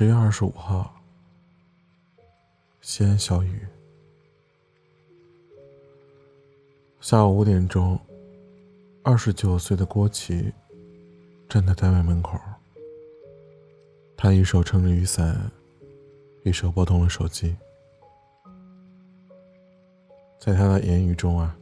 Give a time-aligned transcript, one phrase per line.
[0.00, 0.98] 十月二十五号，
[2.80, 3.60] 西安小雨。
[7.02, 8.00] 下午五点钟，
[9.02, 10.54] 二十九岁的郭琦
[11.50, 12.40] 站在单位门口，
[14.16, 15.52] 他一手撑着雨伞，
[16.44, 17.54] 一手拨通了手机。
[20.38, 21.54] 在他的言语中啊，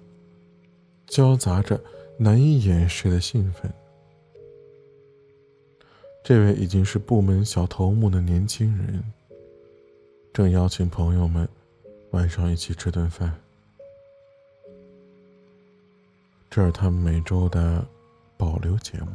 [1.09, 1.83] 交杂着
[2.17, 3.69] 难以掩饰的兴奋。
[6.29, 9.03] 这位已经是部门小头目的年轻人，
[10.31, 11.49] 正邀请朋友们
[12.11, 13.35] 晚上一起吃顿饭。
[16.51, 17.83] 这是他们每周的
[18.37, 19.07] 保留节目，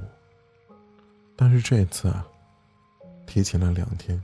[1.36, 2.28] 但是这次啊，
[3.28, 4.20] 提前了两天。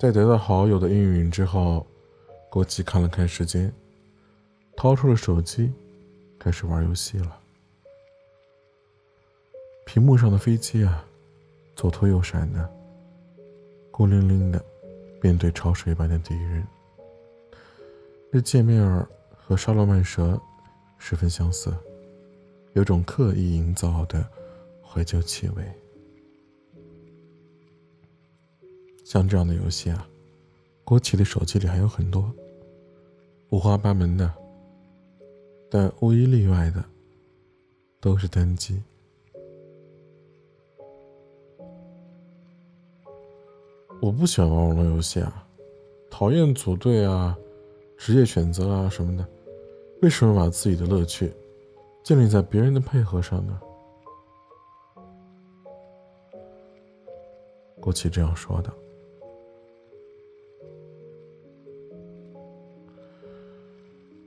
[0.00, 1.86] 在得到好友的应允之后，
[2.50, 3.72] 郭琪看了看时间，
[4.76, 5.72] 掏出了手机，
[6.36, 7.42] 开始玩游戏了。
[9.84, 11.04] 屏幕上的飞机啊，
[11.76, 12.68] 左拖右闪的，
[13.90, 14.62] 孤零零的
[15.20, 16.66] 面对潮水般的敌人。
[18.32, 20.40] 这界面儿和沙罗曼蛇
[20.98, 21.72] 十分相似，
[22.72, 24.26] 有种刻意营造的
[24.82, 25.64] 怀旧气味。
[29.04, 30.08] 像这样的游戏啊，
[30.82, 32.32] 郭琦的手机里还有很多，
[33.50, 34.32] 五花八门的，
[35.70, 36.82] 但无一例外的
[38.00, 38.82] 都是单机。
[44.04, 45.48] 我不喜欢玩网络游戏啊，
[46.10, 47.34] 讨厌组队啊、
[47.96, 49.26] 职业选择啊什么的。
[50.02, 51.32] 为什么把自己的乐趣
[52.02, 53.58] 建立在别人的配合上呢？
[57.80, 58.70] 郭琪这样说的。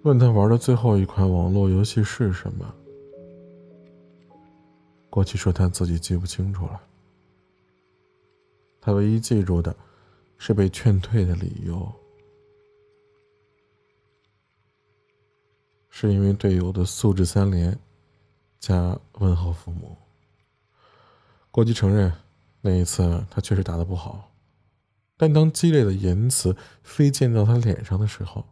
[0.01, 2.73] 问他玩的最后一款网络游戏是什么？
[5.11, 6.81] 郭琪说他自己记不清楚了。
[8.87, 9.75] 他唯一记住的，
[10.37, 11.93] 是被劝退的理由，
[15.89, 17.77] 是因为队友的素质三连，
[18.61, 19.97] 加问候父母。
[21.51, 22.13] 郭基承认，
[22.61, 24.31] 那一次他确实打的不好，
[25.17, 28.45] 但当激烈的言辞飞溅到他脸上的时候，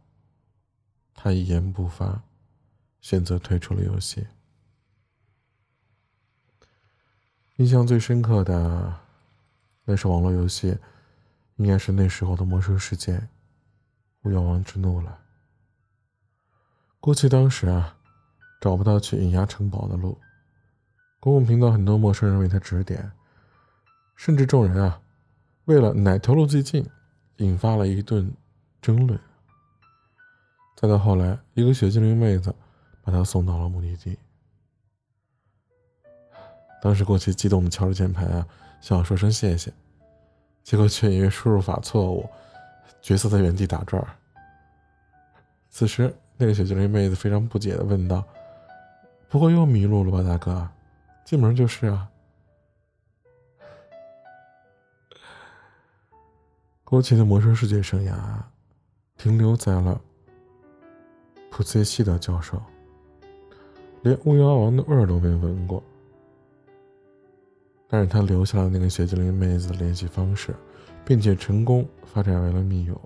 [1.13, 2.22] 他一言不发，
[3.00, 4.28] 选择退出了游戏。
[7.56, 9.04] 印象最深刻的。
[9.88, 10.75] 那是网络游戏，
[11.57, 13.13] 应该是那时候的《魔兽世界》
[14.23, 15.19] 《巫妖王之怒》了。
[17.00, 17.96] 郭琦当时啊，
[18.59, 20.18] 找不到去隐牙城堡的路，
[21.19, 23.12] 公共频道很多陌生人为他指点，
[24.16, 25.00] 甚至众人啊，
[25.66, 26.84] 为了哪条路最近，
[27.38, 28.34] 引发了一顿
[28.81, 29.19] 争论。
[30.75, 32.53] 再到后来，一个雪精灵妹子
[33.03, 34.17] 把他送到了目的地。
[36.81, 38.47] 当时过去激动的敲着键盘啊。
[38.85, 39.73] 想要说声谢谢，
[40.62, 42.29] 结果却因为输入法错误，
[43.01, 44.06] 角色在原地打转。
[45.72, 48.23] 此时，那个小精灵妹子非常不解的问道
[49.28, 50.69] ：“不会又迷路了吧，大哥？
[51.23, 52.07] 进门就是啊。”
[56.85, 58.13] 郭琦的魔兽世界生涯
[59.17, 60.00] 停留在了
[61.50, 62.62] 普切西德教授，
[64.03, 65.81] 连巫妖王的味儿都没闻过。
[67.95, 70.53] 但是他留下了那个雪精灵妹子的联系方式，
[71.06, 73.01] 并且成功发展为了密友。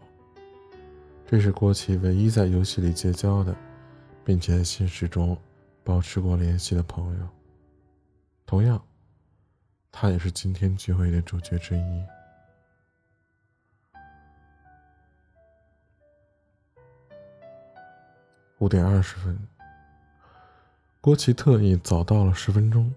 [1.27, 3.55] 这是郭琦唯一在游戏里结交的，
[4.25, 5.37] 并且在现实中
[5.83, 7.27] 保持过联系的朋友。
[8.47, 8.83] 同样，
[9.91, 12.03] 他也是今天聚会的主角之一。
[18.57, 19.37] 五点二十分，
[20.99, 22.91] 郭琦特意早到了十分钟。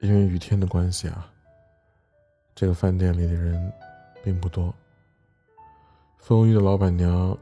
[0.00, 1.30] 因为雨天的关系啊，
[2.54, 3.72] 这个饭店里的人
[4.24, 4.74] 并不多。
[6.18, 7.36] 风雨的老板娘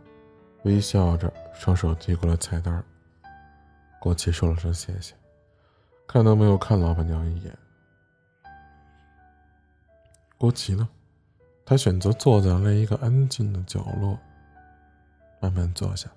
[0.64, 2.84] 微笑着，双手递过了菜单。
[4.00, 5.14] 郭琦说了声谢谢，
[6.06, 7.56] 看都没有看老板娘一眼。
[10.36, 10.88] 郭琪呢，
[11.64, 14.18] 他选择坐在了一个安静的角落，
[15.40, 16.10] 慢慢坐下，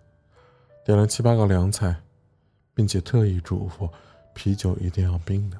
[0.84, 1.96] 点了七八个凉菜，
[2.74, 3.88] 并且特意嘱咐
[4.34, 5.58] 啤酒一定要冰的。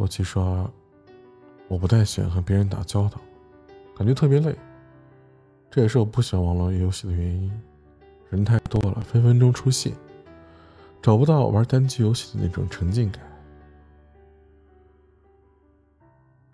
[0.00, 0.72] 郭琦说
[1.68, 3.20] ：“我不太喜欢和别人打交道，
[3.94, 4.56] 感觉特别累。
[5.70, 7.62] 这也是我不喜欢网络游戏的原因。
[8.30, 9.94] 人太多了，分分钟出戏，
[11.02, 13.22] 找不到玩单机游戏的那种沉浸感。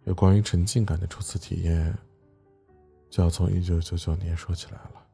[0.06, 1.96] 有关于沉浸感的初次体验，
[3.08, 5.06] 就要从一九九九年说起来了。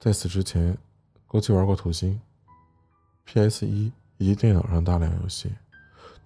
[0.00, 0.76] 在此之前，
[1.28, 2.20] 过去玩过土星、
[3.26, 5.52] PS 一、以及电脑上大量游戏，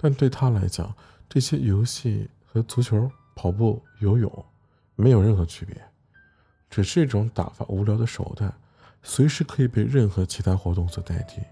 [0.00, 0.94] 但对他来讲，
[1.28, 4.46] 这些游戏和足球、跑步、游泳
[4.94, 5.76] 没有任何区别，
[6.70, 8.52] 只是一种打发无聊的手段，
[9.02, 11.42] 随时可以被任何其他活动所代替。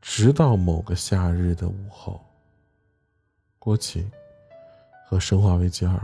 [0.00, 2.20] 直到某个夏日的午后，
[3.58, 4.10] 郭琪
[5.06, 5.94] 和《生化危机二》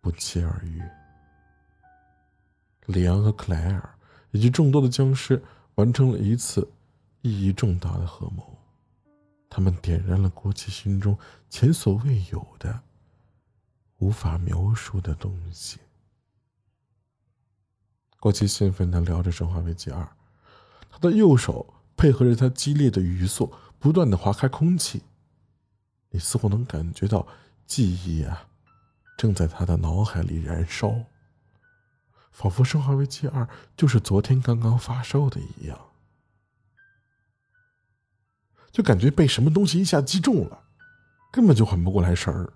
[0.00, 0.82] 不期而遇，
[2.86, 3.94] 里昂和克莱尔
[4.30, 5.42] 以及众多的僵尸
[5.74, 6.66] 完成了一次
[7.20, 8.55] 意义重大的合谋，
[9.56, 11.16] 他们点燃了郭琪心中
[11.48, 12.82] 前所未有的、
[13.96, 15.78] 无法描述的东西。
[18.20, 20.02] 郭琪兴奋的聊着《生化危机二》，
[20.90, 21.72] 他的右手。
[21.96, 25.02] 配合着他激烈的语速，不断的划开空气，
[26.10, 27.26] 你似乎能感觉到
[27.64, 28.48] 记忆啊，
[29.16, 30.94] 正在他的脑海里燃烧，
[32.30, 33.44] 仿佛《生化危机二》
[33.74, 35.80] 就是昨天刚刚发售的一样，
[38.76, 40.64] 就感觉被什么东西一下击中了，
[41.32, 42.52] 根本就缓不过来神儿。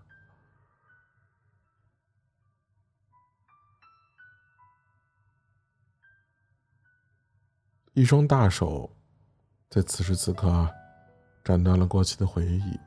[7.94, 8.94] 一双大手。
[9.70, 10.68] 在此时此刻，
[11.42, 12.78] 斩断了郭琪的回忆，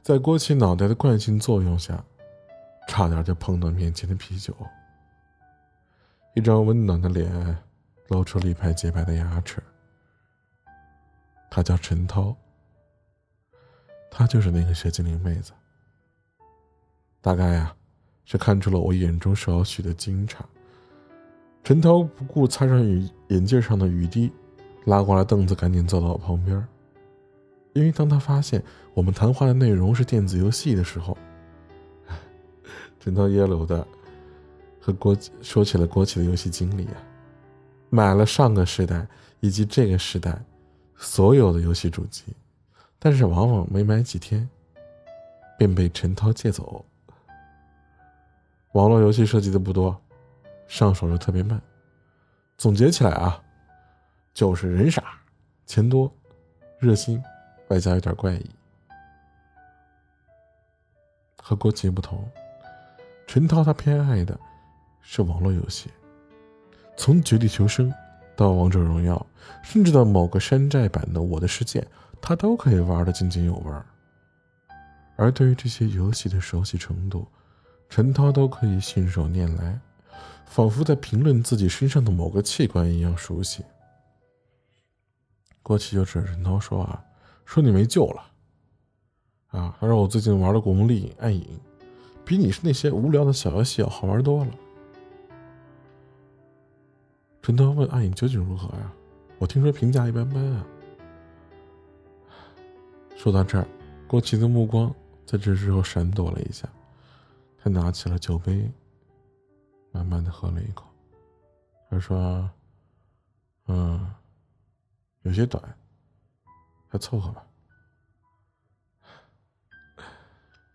[0.00, 2.02] 在郭琪脑袋的惯性作用下，
[2.88, 4.56] 差点就碰到面前的啤酒。
[6.34, 7.58] 一张温暖的脸，
[8.08, 9.62] 露出了一排洁白的牙齿。
[11.50, 12.36] 他叫陈涛，
[14.10, 15.52] 她就是那个雪精灵妹子。
[17.20, 17.74] 大概呀，
[18.24, 20.36] 是看出了我眼中少许的惊诧，
[21.64, 24.32] 陈涛不顾擦上眼眼镜上的雨滴。
[24.84, 26.66] 拉过来凳子，赶紧坐到我旁边。
[27.74, 28.62] 因为当他发现
[28.94, 31.18] 我们谈话的内容是电子游戏的时候，
[32.98, 33.86] 陈涛耶鲁的
[34.80, 36.96] 和国说起了国企的游戏经历啊，
[37.90, 39.06] 买了上个时代
[39.40, 40.42] 以及这个时代
[40.98, 42.24] 所有的游戏主机，
[42.98, 44.46] 但是往往没买几天
[45.56, 46.84] 便被陈涛借走。
[48.72, 49.98] 网络游戏涉及的不多，
[50.66, 51.58] 上手又特别慢。
[52.58, 53.42] 总结起来啊。
[54.34, 55.18] 就是人傻，
[55.66, 56.08] 钱多，
[56.78, 57.20] 热心，
[57.70, 58.50] 外加有点怪异。
[61.42, 62.24] 和郭琪不同，
[63.26, 64.38] 陈涛他偏爱的
[65.02, 65.90] 是网络游戏，
[66.96, 67.90] 从《绝地求生》
[68.38, 69.16] 到《王者荣耀》，
[69.68, 71.80] 甚至到某个山寨版的《我的世界》，
[72.20, 73.72] 他都可以玩的津津有味。
[75.16, 77.26] 而对于这些游戏的熟悉程度，
[77.88, 79.80] 陈涛都可以信手拈来，
[80.46, 83.64] 仿佛在评论自己身上的某个器官一样熟悉。
[85.60, 87.02] 郭琪就指陈涛说：“啊，
[87.44, 88.22] 说你没救了，
[89.48, 91.42] 啊，他说我最近玩的《古墓丽影：暗影》，
[92.24, 94.50] 比你是那些无聊的小游戏要好玩多了。”
[97.48, 98.92] 陈涛问：“暗影究竟如何呀？
[99.38, 100.66] 我听说评价一般般啊。”
[103.16, 103.66] 说到这儿，
[104.06, 106.68] 郭琪的目光在这时候闪躲了一下，
[107.56, 108.70] 他拿起了酒杯，
[109.92, 110.84] 慢慢的喝了一口，
[111.88, 112.50] 他说
[113.68, 114.14] ：“嗯。”
[115.24, 115.62] 有些短，
[116.86, 117.46] 还凑合吧。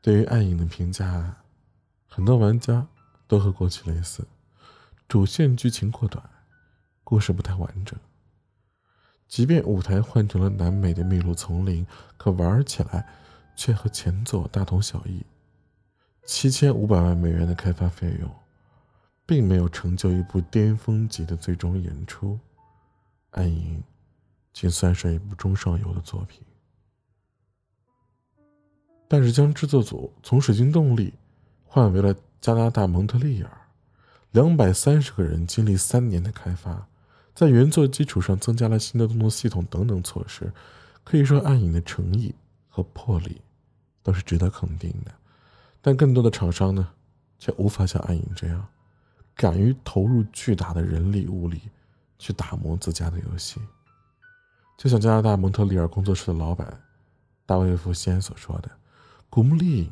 [0.02, 1.38] 对于暗影的评价，
[2.08, 2.88] 很多玩家
[3.28, 4.28] 都和过去类似，
[5.08, 6.28] 主线剧情过短，
[7.14, 7.96] 故事不太完整。
[9.28, 11.86] 即便舞台换成了南美的秘鲁丛林，
[12.18, 13.08] 可玩起来
[13.56, 15.24] 却和前作大同小异。
[16.26, 18.28] 七千五百万美元的开发费用，
[19.28, 22.40] 并没有成就一部巅峰级的最终演出。
[23.30, 23.84] 暗影。
[24.52, 26.42] 仅算是一部中上游的作品，
[29.08, 31.14] 但是将制作组从水晶动力
[31.64, 33.52] 换为了加拿大蒙特利尔，
[34.32, 36.88] 两百三十个人经历三年的开发，
[37.36, 40.52] 在原作基础上增加了新的动作系统等等措施，
[41.04, 42.34] 可以说暗影的诚意
[42.70, 43.42] 和魄力
[44.04, 45.12] 都是值得肯定的。
[45.82, 46.88] 但更多的厂商呢，
[47.40, 48.66] 却无法像暗影这样，
[49.36, 51.60] 敢于投入巨大的人力物力
[52.20, 53.60] 去打磨自家的游戏。
[54.78, 56.82] 就像加拿大蒙特利尔工作室的老板
[57.46, 58.70] 大卫·福先所说的
[59.30, 59.92] ：“古墓丽影，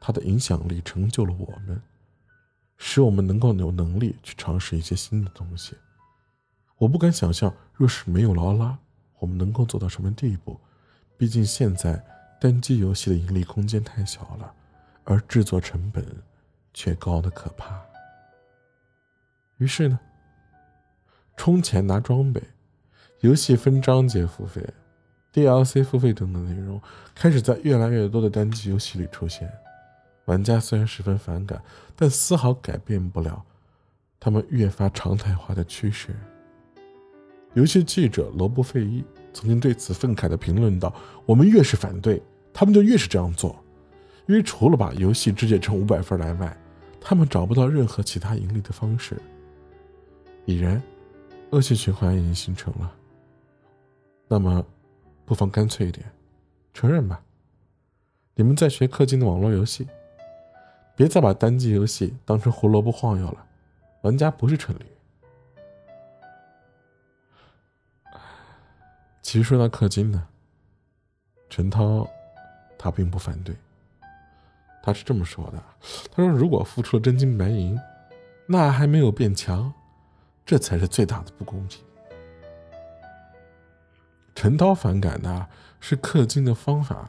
[0.00, 1.80] 它的影响力成就了我们，
[2.76, 5.74] 使我们能够有能力去尝试一些新的东西。
[6.82, 8.76] 我不敢想象，若是没有劳拉，
[9.20, 10.58] 我们能够走到什么地步。
[11.16, 12.04] 毕竟现在
[12.40, 14.52] 单机游戏的盈利空间太小了，
[15.04, 16.04] 而制作成本
[16.74, 17.80] 却高的可怕。
[19.58, 20.00] 于是呢，
[21.36, 22.42] 充钱拿装备。”
[23.22, 24.68] 游戏分章节付费、
[25.32, 26.82] DLC 付费等等内容
[27.14, 29.48] 开始在越来越多的单机游戏里出现，
[30.24, 31.62] 玩家虽然十分反感，
[31.94, 33.44] 但丝毫改变不了
[34.18, 36.16] 他们越发常态化的趋势。
[37.54, 40.94] 游戏记者罗布费伊曾经对此愤慨地评论道
[41.26, 43.54] ：“我们越是反对，他们就越是这样做，
[44.26, 46.56] 因为除了把游戏肢解成五百份来卖，
[47.00, 49.16] 他们找不到任何其他盈利的方式。”
[50.44, 50.82] 已然，
[51.50, 52.92] 恶性循环已经形成了。
[54.28, 54.64] 那么，
[55.24, 56.04] 不妨干脆一点，
[56.72, 57.22] 承认吧，
[58.34, 59.86] 你们在学氪金的网络游戏，
[60.96, 63.46] 别再把单机游戏当成胡萝卜晃悠了，
[64.02, 64.84] 玩家不是蠢驴。
[69.22, 70.26] 其实说到氪金呢，
[71.48, 72.06] 陈涛
[72.76, 73.54] 他并不反对，
[74.82, 75.62] 他是这么说的
[76.10, 77.78] ：“他说如果付出了真金白银，
[78.46, 79.72] 那还没有变强，
[80.44, 81.80] 这才是最大的不公平。”
[84.34, 85.46] 陈涛反感的
[85.78, 87.08] 是氪金的方法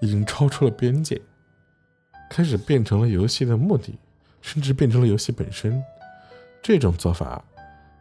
[0.00, 1.22] 已经超出了边界，
[2.28, 3.96] 开始变成了游戏的目的，
[4.42, 5.82] 甚至变成了游戏本身。
[6.60, 7.44] 这种做法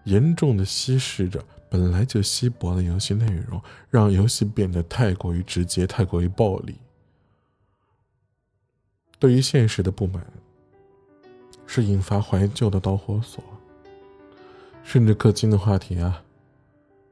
[0.05, 1.43] 严重的稀释着。
[1.74, 6.77] 本来就稀薄的游戏内容，让游戏变得太过于直接，太过于暴力。
[9.18, 10.24] 对于现实的不满，
[11.65, 13.44] 是引发怀旧的导火索。
[14.84, 16.24] 顺着氪金的话题啊，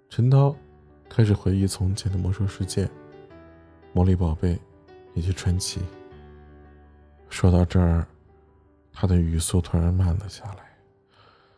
[0.10, 0.56] 陈涛
[1.10, 2.88] 开始回忆从前的魔兽世界、
[3.94, 4.60] 魔力宝贝
[5.16, 5.82] 以及传奇。
[7.32, 8.06] 说到这儿，
[8.94, 10.78] 他的语速突然慢了下来，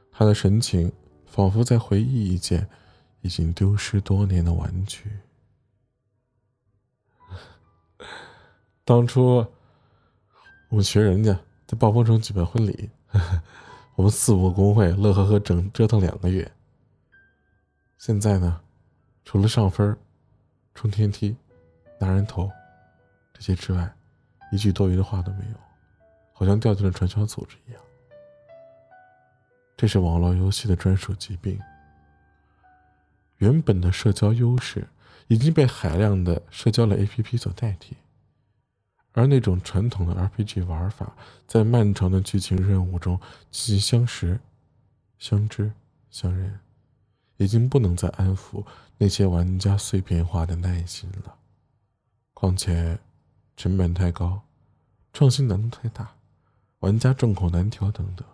[0.10, 0.89] 他的神情
[1.25, 2.65] 仿佛在回忆一件。
[3.23, 5.09] 已经丢失多年的玩具。
[8.85, 9.37] 当初
[10.67, 12.89] 我们学人家在暴风城举办婚礼，
[13.95, 16.51] 我们四五个工会乐呵呵整折腾两个月。
[17.97, 18.61] 现在呢，
[19.23, 19.97] 除了上分、
[20.75, 21.35] 冲天梯、
[21.97, 22.51] 拿人头
[23.33, 23.95] 这些之外，
[24.51, 25.55] 一句多余的话都没有，
[26.33, 27.81] 好像掉进了传销组织一样。
[29.77, 31.57] 这是网络游戏的专属疾病。
[33.43, 34.88] 原本的社交优势
[35.27, 37.97] 已经被海量的社交类 APP 所代替，
[39.12, 41.13] 而那种传统的 RPG 玩法，
[41.45, 43.19] 在漫长的剧情任务中
[43.51, 44.39] 进行相识、
[45.19, 45.73] 相知、
[46.09, 46.57] 相认，
[47.35, 48.63] 已经不能再安抚
[48.97, 51.35] 那些玩家碎片化的耐心了。
[52.33, 52.97] 况且，
[53.57, 54.41] 成本太高，
[55.12, 56.13] 创新难度太大，
[56.79, 58.25] 玩家众口难调等等，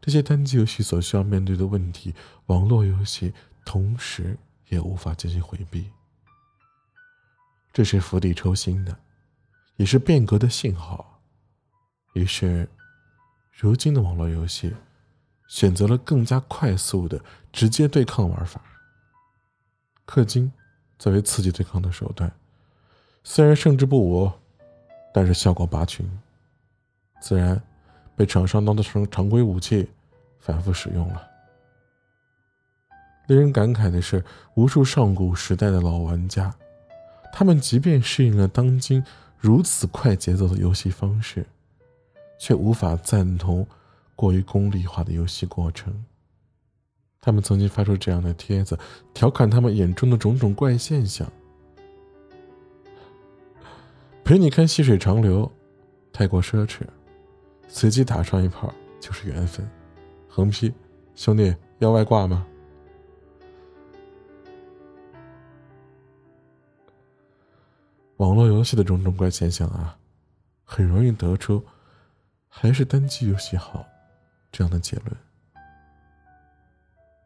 [0.00, 2.12] 这些单机游戏所需要面对的问题，
[2.46, 3.32] 网络游戏
[3.64, 4.36] 同时。
[4.68, 5.90] 也无法进行回避，
[7.72, 8.96] 这是釜底抽薪的，
[9.76, 11.20] 也是变革的信号。
[12.14, 12.68] 于是，
[13.52, 14.74] 如今的网络游戏
[15.48, 17.20] 选择了更加快速的
[17.52, 18.60] 直接对抗玩法。
[20.06, 20.52] 氪金
[20.98, 22.32] 作为刺激对抗的手段，
[23.22, 24.30] 虽然胜之不武，
[25.12, 26.08] 但是效果拔群，
[27.20, 27.60] 自然
[28.16, 29.90] 被厂商当做成常规武器
[30.38, 31.35] 反复使用了。
[33.26, 36.54] 令人感慨的是，无数上古时代的老玩家，
[37.32, 39.04] 他们即便适应了当今
[39.38, 41.44] 如此快节奏的游戏方式，
[42.38, 43.66] 却无法赞同
[44.14, 46.04] 过于功利化的游戏过程。
[47.20, 48.78] 他们曾经发出这样的帖子，
[49.12, 51.30] 调侃他们眼中的种种怪现象：
[54.22, 55.50] 陪你看细水长流，
[56.12, 56.82] 太过奢侈；
[57.66, 59.68] 随机打上一炮就是缘分。
[60.28, 60.72] 横批：
[61.16, 62.46] 兄弟要外挂吗？
[68.16, 69.96] 网络游戏的种种怪现象啊，
[70.64, 71.62] 很容易得出
[72.48, 73.86] 还是单机游戏好
[74.50, 75.14] 这样的结论。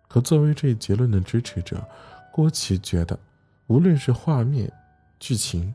[0.08, 1.86] 可作为这一结论的支持者，
[2.32, 3.16] 郭琦觉得，
[3.68, 4.70] 无论是画面、
[5.20, 5.72] 剧情，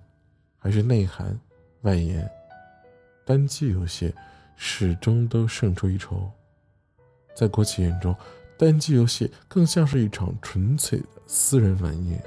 [0.57, 1.39] 还是内涵、
[1.84, 2.29] 外延，
[3.24, 4.13] 单机游戏
[4.57, 6.29] 始终都胜出一筹。
[7.34, 8.13] 在郭琦眼中，
[8.57, 12.19] 单机游戏更像是一场纯粹的私人玩意，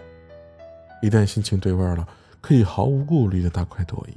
[1.02, 2.08] 一旦心情对味了。
[2.40, 4.14] 可以毫无顾虑的大快朵颐。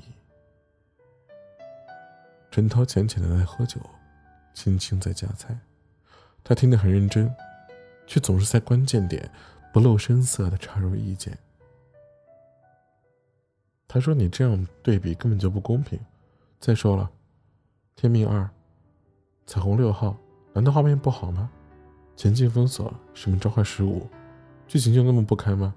[2.49, 3.79] 陈涛浅浅的在喝酒，
[4.53, 5.57] 轻轻在夹菜，
[6.43, 7.33] 他听得很认真，
[8.05, 9.29] 却总是在关键点
[9.71, 11.37] 不露声色的插入意见。
[13.87, 15.99] 他说：“你这样对比根本就不公平。
[16.59, 17.11] 再说了，
[17.99, 18.39] 《天命二》
[19.45, 20.09] 《彩虹六号》
[20.53, 21.49] 难道画面不好吗？
[22.15, 24.07] 前进封锁、使命召唤十五，
[24.67, 25.73] 剧情就那么不堪吗？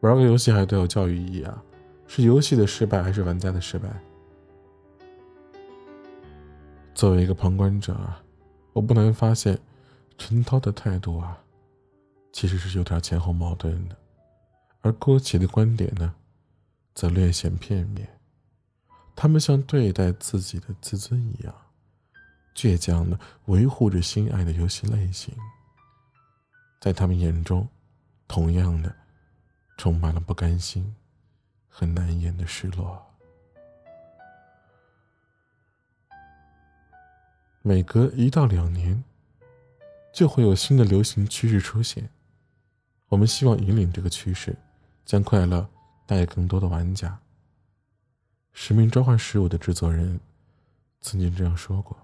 [0.00, 1.62] 玩个游戏还都有教育意义啊！”
[2.14, 3.88] 是游戏的失败，还是玩家的失败？
[6.94, 8.22] 作为一个旁观者啊，
[8.74, 9.58] 我不难发现，
[10.18, 11.42] 陈涛的态度啊，
[12.30, 13.96] 其实是有点前后矛盾的。
[14.82, 16.14] 而郭琪的观点呢，
[16.94, 18.06] 则略显片面。
[19.16, 21.54] 他们像对待自己的自尊一样，
[22.54, 25.34] 倔强的维护着心爱的游戏类型。
[26.78, 27.66] 在他们眼中，
[28.28, 28.94] 同样的，
[29.78, 30.94] 充满了不甘心
[31.74, 33.02] 和难言的失落。
[37.62, 39.02] 每隔一到两年，
[40.12, 42.10] 就会有新的流行趋势出现。
[43.08, 44.54] 我们希望引领这个趋势，
[45.06, 45.66] 将快乐
[46.06, 47.08] 带给更多的玩家。
[48.52, 50.20] 《使命召唤十五》的制作人
[51.00, 51.96] 曾经这样说过。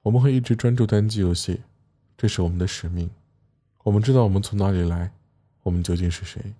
[0.00, 1.62] 我们会一直专注单机游戏，
[2.16, 3.08] 这是我们的使命。
[3.84, 5.12] 我们知道我们从哪里来，
[5.62, 6.54] 我们究竟是谁。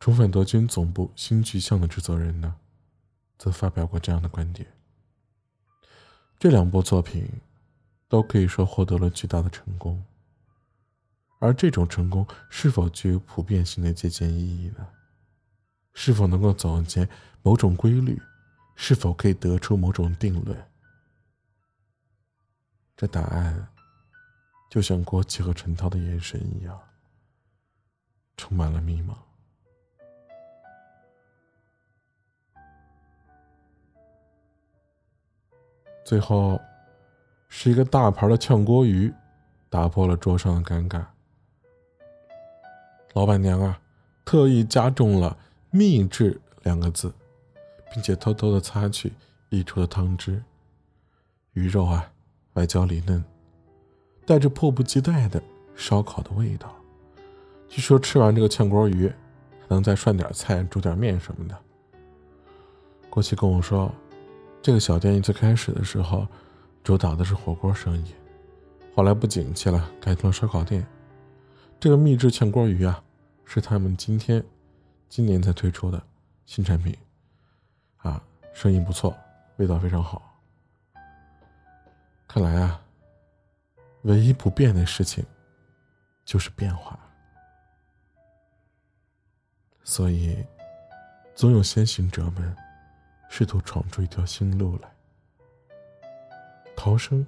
[0.00, 2.56] 重返德军总部新巨像的制作人呢，
[3.36, 4.66] 则发表过这样的观点。
[6.38, 7.28] 这两部作品
[8.08, 10.02] 都可以说获得了巨大的成功，
[11.38, 14.88] 而这种成功是否具有普遍性的借鉴意义呢？
[15.92, 17.06] 是否能够总结
[17.42, 18.22] 某种规律？
[18.76, 20.56] 是否可以得出某种定论？
[22.96, 23.68] 这答案，
[24.68, 26.78] 就像郭琦和陈涛的眼神一样，
[28.36, 29.14] 充满了迷茫。
[36.04, 36.60] 最后，
[37.48, 39.12] 是一个大盘的炝锅鱼，
[39.68, 41.04] 打破了桌上的尴尬。
[43.14, 43.80] 老板娘啊，
[44.24, 45.36] 特意加重了
[45.70, 47.12] “秘制”两个字，
[47.92, 49.12] 并且偷偷的擦去
[49.48, 50.42] 溢出的汤汁。
[51.52, 52.12] 鱼肉啊。
[52.54, 53.24] 外焦里嫩，
[54.28, 55.42] 带着迫不及待的
[55.74, 56.70] 烧烤的味道。
[57.66, 59.08] 据说吃完这个炝锅鱼，
[59.60, 61.58] 还能再涮点菜、煮点面什么的。
[63.08, 63.90] 郭琦跟我说，
[64.60, 66.28] 这个小店最开始的时候，
[66.84, 68.12] 主打的是火锅生意，
[68.94, 70.86] 后来不景气了，改成了烧烤店。
[71.80, 73.02] 这个秘制炝锅鱼啊，
[73.46, 74.44] 是他们今天、
[75.08, 76.02] 今年才推出的
[76.44, 76.94] 新产品，
[77.96, 79.16] 啊，生意不错，
[79.56, 80.38] 味道非常好。
[82.26, 82.78] 看来啊，
[84.02, 85.24] 唯一不变的事情
[86.24, 86.98] 就是变化。
[89.82, 90.44] 所以，
[91.34, 92.56] 总有先行者们
[93.28, 94.92] 试图闯出一条新路来，
[96.76, 97.26] 逃生，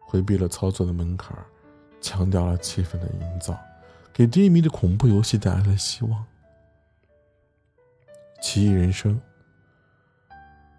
[0.00, 1.36] 回避了操作的门槛，
[2.00, 3.58] 强调了气氛的营造，
[4.12, 6.24] 给低迷的恐怖游戏带来了希望。
[8.40, 9.20] 奇异人生。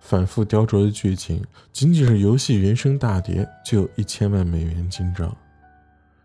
[0.03, 5.33] 反复雕琢的剧情，仅仅是游戏原声大碟就有一千万美元进账，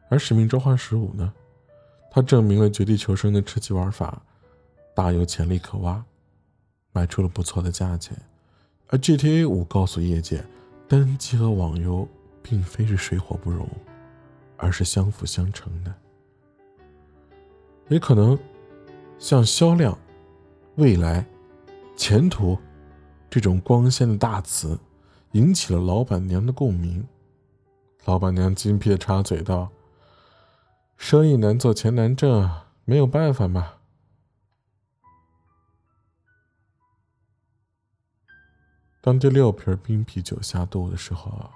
[0.08, 1.32] 而《使命召唤十五》呢，
[2.10, 4.20] 它证明了绝地求生的吃鸡玩法
[4.96, 6.04] 大有潜力可挖，
[6.92, 8.16] 卖出了不错的价钱。
[8.88, 10.44] 而 GTA 五告诉业界，
[10.88, 12.06] 单机和网游
[12.42, 13.64] 并非是水火不容，
[14.56, 15.94] 而是相辅相成的。
[17.86, 18.36] 也可能
[19.20, 19.96] 像销量、
[20.74, 21.24] 未来、
[21.96, 22.58] 前途。
[23.30, 24.78] 这种光鲜的大词
[25.32, 27.06] 引起了老板娘的共鸣。
[28.04, 29.70] 老板娘精辟的插嘴道
[30.96, 32.50] ：“生意难做钱难挣，
[32.84, 33.74] 没有办法嘛。”
[39.00, 41.50] 当第六瓶冰啤酒下肚的时候，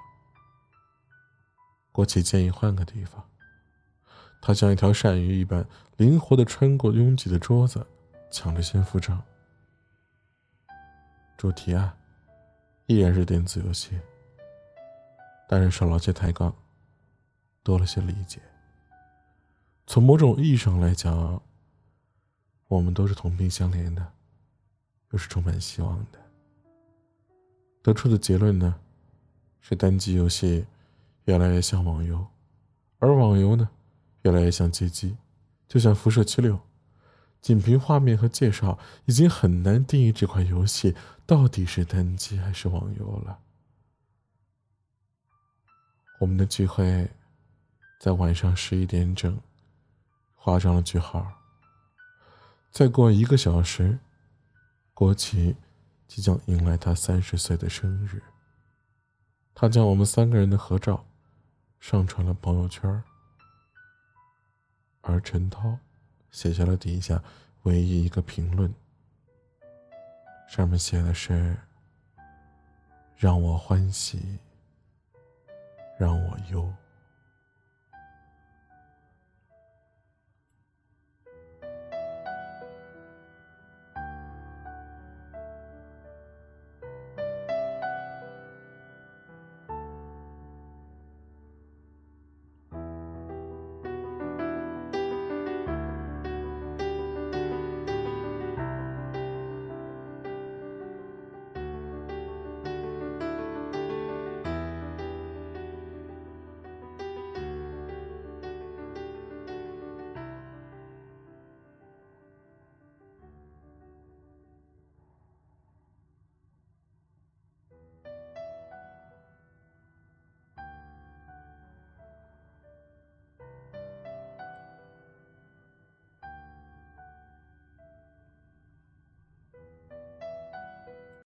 [1.90, 3.24] 郭启建议换个地方。
[4.40, 7.86] 他像一条鳝鱼一般灵活的穿过拥挤的桌子，
[8.30, 9.22] 抢着先付账。
[11.42, 11.92] 主题啊，
[12.86, 13.98] 依然是电子游戏，
[15.48, 16.54] 但是少了些抬杠，
[17.64, 18.40] 多了些理解。
[19.84, 21.42] 从某种意义上来讲，
[22.68, 24.12] 我们都是同病相怜的，
[25.10, 26.20] 又是充满希望的。
[27.82, 28.76] 得出的结论呢，
[29.60, 30.64] 是单机游戏
[31.24, 32.24] 越来越像网游，
[33.00, 33.68] 而网游呢，
[34.20, 35.16] 越来越像街机，
[35.66, 36.56] 就像辐射七六。
[37.42, 40.94] 仅凭画面和介绍，已经很难定义这款游戏
[41.26, 43.40] 到底是单机还是网游了。
[46.20, 47.10] 我们的聚会
[47.98, 49.40] 在晚上十一点整
[50.36, 51.26] 画上了句号。
[52.70, 53.98] 再过一个小时，
[54.94, 55.56] 国旗
[56.06, 58.22] 即将迎来他三十岁的生日。
[59.52, 61.04] 他将我们三个人的合照
[61.80, 63.02] 上传了朋友圈，
[65.00, 65.76] 而陈涛。
[66.32, 67.22] 写下了底下
[67.62, 68.74] 唯一一个评论，
[70.48, 71.56] 上面写的是
[73.16, 74.38] ：“让我欢喜，
[75.96, 76.68] 让我忧。”